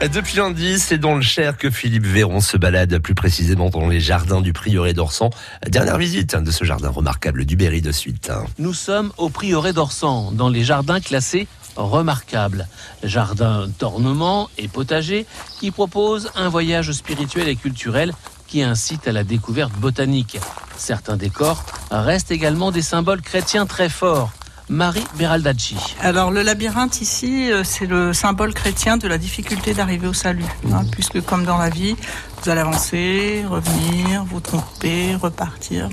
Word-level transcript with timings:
Depuis 0.00 0.36
lundi, 0.36 0.78
c'est 0.78 0.96
dans 0.96 1.16
le 1.16 1.22
Cher 1.22 1.56
que 1.56 1.70
Philippe 1.70 2.06
Véron 2.06 2.40
se 2.40 2.56
balade, 2.56 2.98
plus 3.00 3.16
précisément 3.16 3.68
dans 3.68 3.88
les 3.88 3.98
jardins 3.98 4.40
du 4.40 4.52
Prieuré 4.52 4.92
d'Orsan. 4.92 5.30
Dernière 5.66 5.98
visite 5.98 6.36
de 6.36 6.50
ce 6.52 6.62
jardin 6.62 6.88
remarquable 6.88 7.44
du 7.44 7.56
Berry 7.56 7.82
de 7.82 7.90
suite. 7.90 8.30
Nous 8.58 8.74
sommes 8.74 9.12
au 9.16 9.28
Prieuré 9.28 9.72
d'Orsan, 9.72 10.30
dans 10.32 10.50
les 10.50 10.62
jardins 10.62 11.00
classés 11.00 11.48
remarquables. 11.74 12.68
Jardin 13.02 13.68
d'ornement 13.80 14.48
et 14.56 14.68
potager 14.68 15.26
qui 15.58 15.72
propose 15.72 16.30
un 16.36 16.48
voyage 16.48 16.92
spirituel 16.92 17.48
et 17.48 17.56
culturel 17.56 18.14
qui 18.46 18.62
incite 18.62 19.08
à 19.08 19.12
la 19.12 19.24
découverte 19.24 19.72
botanique. 19.72 20.38
Certains 20.76 21.16
décors 21.16 21.64
restent 21.90 22.30
également 22.30 22.70
des 22.70 22.82
symboles 22.82 23.20
chrétiens 23.20 23.66
très 23.66 23.88
forts. 23.88 24.30
Marie 24.68 25.04
Beraldacci. 25.16 25.76
Alors 26.00 26.30
le 26.30 26.42
labyrinthe 26.42 27.00
ici, 27.00 27.50
euh, 27.50 27.64
c'est 27.64 27.86
le 27.86 28.12
symbole 28.12 28.54
chrétien 28.54 28.96
de 28.96 29.08
la 29.08 29.18
difficulté 29.18 29.74
d'arriver 29.74 30.06
au 30.08 30.12
salut, 30.12 30.44
hein, 30.72 30.82
puisque 30.92 31.20
comme 31.22 31.44
dans 31.44 31.58
la 31.58 31.70
vie, 31.70 31.96
vous 32.42 32.50
allez 32.50 32.60
avancer, 32.60 33.44
revenir, 33.48 34.24
vous 34.24 34.40
tromper, 34.40 35.14
repartir. 35.14 35.88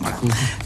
Voilà. 0.00 0.16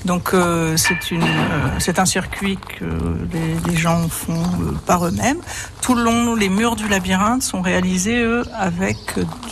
Donc 0.05 0.34
euh, 0.34 0.77
c'est 0.77 1.11
une, 1.11 1.23
euh, 1.23 1.69
c'est 1.78 1.98
un 1.98 2.05
circuit 2.05 2.59
que 2.78 2.84
les, 3.33 3.70
les 3.70 3.77
gens 3.77 4.09
font 4.09 4.42
euh, 4.42 4.73
par 4.87 5.06
eux-mêmes. 5.06 5.39
Tout 5.80 5.95
le 5.95 6.03
long, 6.03 6.34
les 6.34 6.48
murs 6.48 6.77
du 6.77 6.89
labyrinthe 6.89 7.42
sont 7.42 7.62
réalisés 7.62 8.23
eux 8.23 8.45
avec 8.59 8.98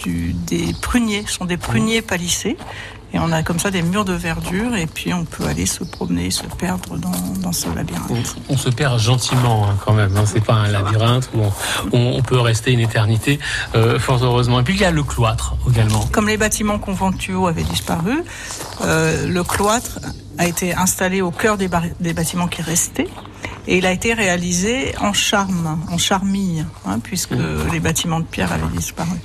du, 0.02 0.34
des 0.34 0.74
pruniers, 0.82 1.24
ce 1.26 1.34
sont 1.34 1.44
des 1.46 1.56
pruniers 1.56 2.02
palissés. 2.02 2.56
Et 3.12 3.18
on 3.18 3.32
a 3.32 3.42
comme 3.42 3.58
ça 3.58 3.70
des 3.70 3.82
murs 3.82 4.04
de 4.04 4.12
verdure 4.12 4.76
et 4.76 4.86
puis 4.86 5.12
on 5.12 5.24
peut 5.24 5.44
aller 5.44 5.66
se 5.66 5.82
promener, 5.82 6.30
se 6.30 6.44
perdre 6.44 6.96
dans, 6.96 7.10
dans 7.40 7.52
ce 7.52 7.68
labyrinthe. 7.74 8.36
On, 8.48 8.56
se 8.56 8.68
perd 8.68 9.00
gentiment 9.00 9.68
hein, 9.68 9.76
quand 9.84 9.94
même. 9.94 10.16
Hein. 10.16 10.24
C'est 10.26 10.44
pas 10.44 10.54
un 10.54 10.68
labyrinthe 10.68 11.28
où 11.34 11.40
on, 11.92 11.98
on, 12.16 12.22
peut 12.22 12.38
rester 12.38 12.72
une 12.72 12.80
éternité, 12.80 13.40
euh, 13.74 13.98
fort 13.98 14.22
heureusement. 14.22 14.60
Et 14.60 14.62
puis 14.62 14.74
il 14.74 14.80
y 14.80 14.84
a 14.84 14.90
le 14.90 15.02
cloître 15.02 15.54
également. 15.68 16.06
Comme 16.12 16.28
les 16.28 16.36
bâtiments 16.36 16.78
conventuaux 16.78 17.46
avaient 17.46 17.64
disparu, 17.64 18.22
euh, 18.82 19.26
le 19.26 19.42
cloître 19.42 19.98
a 20.38 20.46
été 20.46 20.74
installé 20.74 21.20
au 21.20 21.30
cœur 21.30 21.56
des, 21.56 21.68
des 22.00 22.12
bâtiments 22.12 22.48
qui 22.48 22.62
restaient. 22.62 23.08
Et 23.70 23.78
il 23.78 23.86
a 23.86 23.92
été 23.92 24.14
réalisé 24.14 24.96
en 25.00 25.12
charme, 25.12 25.78
en 25.92 25.96
charmille, 25.96 26.66
hein, 26.86 26.98
puisque 26.98 27.30
mmh. 27.30 27.70
les 27.70 27.78
bâtiments 27.78 28.18
de 28.18 28.24
pierre 28.24 28.52
avaient 28.52 28.76
disparu. 28.76 29.16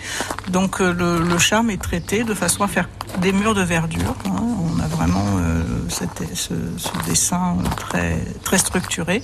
Donc 0.51 0.81
euh, 0.81 0.93
le, 0.93 1.17
le, 1.17 1.37
charme 1.39 1.71
est 1.71 1.81
traité 1.81 2.23
de 2.23 2.35
façon 2.35 2.63
à 2.63 2.67
faire 2.67 2.87
des 3.21 3.31
murs 3.31 3.55
de 3.55 3.63
verdure. 3.63 4.15
Hein. 4.27 4.43
On 4.75 4.79
a 4.79 4.85
vraiment 4.85 5.25
euh, 5.39 5.63
cette, 5.89 6.35
ce, 6.35 6.53
ce, 6.77 7.09
dessin 7.09 7.57
très, 7.75 8.23
très 8.43 8.59
structuré, 8.59 9.23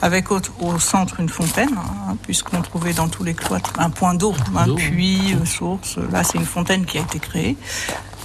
avec 0.00 0.30
au, 0.30 0.40
au 0.60 0.78
centre 0.78 1.20
une 1.20 1.28
fontaine, 1.28 1.76
hein, 1.76 2.16
puisqu'on 2.22 2.62
trouvait 2.62 2.94
dans 2.94 3.08
tous 3.08 3.24
les 3.24 3.34
cloîtres 3.34 3.74
un 3.78 3.90
point 3.90 4.14
d'eau, 4.14 4.34
un 4.56 4.74
puits, 4.74 5.34
euh, 5.34 5.44
source. 5.44 5.98
Là, 6.10 6.24
c'est 6.24 6.38
une 6.38 6.46
fontaine 6.46 6.86
qui 6.86 6.96
a 6.96 7.02
été 7.02 7.18
créée. 7.18 7.58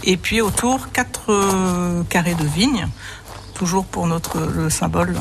Et 0.06 0.16
puis 0.16 0.40
autour, 0.40 0.94
quatre 0.94 1.34
euh, 1.34 2.03
carrés 2.03 2.36
de 2.36 2.45
vignes, 2.45 2.88
toujours 3.53 3.86
pour 3.86 4.08
notre 4.08 4.40
le 4.40 4.70
symbole. 4.70 5.14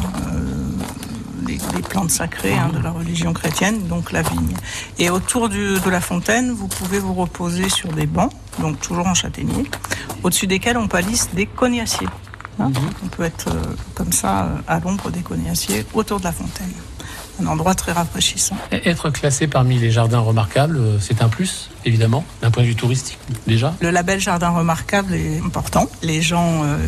Les, 1.75 1.83
plantes 1.83 2.11
sacrées 2.11 2.55
hein, 2.55 2.71
de 2.73 2.83
la 2.83 2.91
religion 2.91 3.33
chrétienne, 3.33 3.87
donc 3.89 4.13
la 4.13 4.23
vigne. 4.23 4.55
Et 4.99 5.11
autour 5.11 5.49
de 5.49 5.91
la 5.91 6.01
fontaine, 6.01 6.53
vous 6.53 6.69
pouvez 6.69 6.99
vous 6.99 7.15
reposer 7.15 7.69
sur 7.69 7.93
des 7.93 8.07
bancs, 8.07 8.33
donc 8.59 8.81
toujours 8.81 9.07
en 9.07 9.15
châtaignier, 9.15 9.65
au-dessus 10.23 10.47
desquels 10.47 10.77
on 10.77 10.89
palisse 10.89 11.31
des 11.35 11.47
cognaciers. 11.47 12.09
Hein. 12.59 12.71
-hmm. 12.71 13.05
On 13.05 13.09
peut 13.09 13.25
être 13.25 13.49
euh, 13.49 13.75
comme 13.95 14.13
ça 14.13 14.49
à 14.67 14.81
l'ombre 14.81 15.11
des 15.11 15.23
cognaciers 15.23 15.85
autour 15.95 16.19
de 16.21 16.25
la 16.25 16.33
fontaine 16.33 16.73
un 17.41 17.47
endroit 17.47 17.75
très 17.75 17.93
rafraîchissant. 17.93 18.57
Être 18.73 19.11
classé 19.11 19.47
parmi 19.47 19.79
les 19.79 19.91
jardins 19.91 20.21
remarquables, 20.21 20.81
c'est 21.01 21.23
un 21.23 21.29
plus, 21.29 21.71
évidemment, 21.85 22.25
d'un 22.41 22.51
point 22.51 22.63
de 22.63 22.69
vue 22.69 22.77
touristique, 22.77 23.19
déjà? 23.47 23.75
Le 23.81 23.91
label 23.91 24.21
jardin 24.21 24.51
remarquable 24.51 25.15
est 25.15 25.39
important. 25.45 25.89
Les 26.03 26.23
gens 26.23 26.63
euh, 26.65 26.79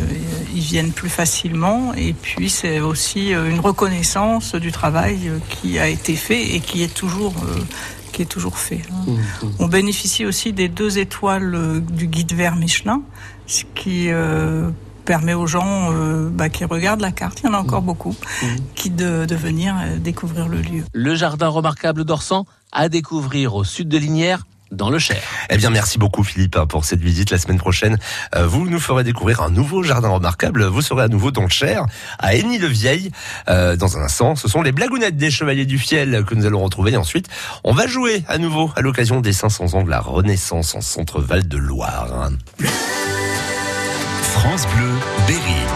y 0.53 0.59
viennent 0.59 0.91
plus 0.91 1.09
facilement 1.09 1.93
et 1.93 2.13
puis 2.13 2.49
c'est 2.49 2.79
aussi 2.79 3.33
euh, 3.33 3.49
une 3.49 3.59
reconnaissance 3.59 4.55
du 4.55 4.71
travail 4.71 5.27
euh, 5.27 5.37
qui 5.49 5.79
a 5.79 5.87
été 5.87 6.15
fait 6.15 6.55
et 6.55 6.59
qui 6.59 6.83
est 6.83 6.93
toujours 6.93 7.35
euh, 7.43 7.59
qui 8.11 8.23
est 8.23 8.25
toujours 8.25 8.57
fait. 8.57 8.81
Mmh, 8.89 9.11
mmh. 9.11 9.47
On 9.59 9.67
bénéficie 9.67 10.25
aussi 10.25 10.51
des 10.51 10.67
deux 10.67 10.97
étoiles 10.97 11.53
euh, 11.53 11.79
du 11.79 12.07
guide 12.07 12.33
vert 12.33 12.55
Michelin, 12.55 13.01
ce 13.45 13.63
qui 13.75 14.09
euh, 14.09 14.69
permet 15.09 15.33
aux 15.33 15.47
gens 15.47 15.91
euh, 15.91 16.29
bah, 16.31 16.49
qui 16.49 16.65
regardent 16.65 17.01
la 17.01 17.11
carte, 17.11 17.39
il 17.41 17.47
y 17.47 17.49
en 17.49 17.55
a 17.55 17.57
encore 17.57 17.81
mmh. 17.81 17.85
beaucoup, 17.87 18.11
mmh. 18.11 18.45
qui 18.75 18.91
de, 18.91 19.25
de 19.25 19.35
venir 19.35 19.75
euh, 19.75 19.97
découvrir 19.97 20.47
le 20.47 20.61
lieu. 20.61 20.83
Le 20.93 21.15
jardin 21.15 21.47
remarquable 21.47 22.03
d'Orsan 22.03 22.45
à 22.71 22.89
découvrir 22.89 23.55
au 23.55 23.63
sud 23.63 23.89
de 23.89 23.97
Linière 23.97 24.43
dans 24.71 24.91
le 24.91 24.99
Cher. 24.99 25.19
Eh 25.49 25.57
bien, 25.57 25.71
merci 25.71 25.97
beaucoup 25.97 26.23
Philippe 26.23 26.55
hein, 26.57 26.67
pour 26.67 26.85
cette 26.85 27.01
visite. 27.01 27.31
La 27.31 27.39
semaine 27.39 27.57
prochaine, 27.57 27.97
euh, 28.35 28.45
vous 28.45 28.69
nous 28.69 28.79
ferez 28.79 29.03
découvrir 29.03 29.41
un 29.41 29.49
nouveau 29.49 29.81
jardin 29.81 30.09
remarquable. 30.09 30.63
Vous 30.65 30.83
serez 30.83 31.01
à 31.01 31.07
nouveau 31.07 31.31
dans 31.31 31.41
le 31.41 31.49
Cher, 31.49 31.87
à 32.19 32.35
Aigny-le-Vieil. 32.35 33.09
Euh, 33.49 33.75
dans 33.75 33.97
un 33.97 34.03
instant, 34.03 34.35
ce 34.35 34.47
sont 34.47 34.61
les 34.61 34.71
blagounettes 34.71 35.17
des 35.17 35.31
Chevaliers 35.31 35.65
du 35.65 35.79
Fiel 35.79 36.23
que 36.23 36.35
nous 36.35 36.45
allons 36.45 36.63
retrouver. 36.63 36.91
Et 36.91 36.97
ensuite, 36.97 37.29
on 37.63 37.73
va 37.73 37.87
jouer 37.87 38.23
à 38.27 38.37
nouveau 38.37 38.69
à 38.75 38.81
l'occasion 38.81 39.21
des 39.21 39.33
500 39.33 39.73
ans 39.73 39.83
de 39.83 39.89
la 39.89 40.01
Renaissance 40.01 40.75
en 40.75 40.81
Centre-Val 40.81 41.47
de 41.47 41.57
Loire. 41.57 42.29
France 44.39 44.65
Bleu, 44.67 44.97
Berry. 45.27 45.68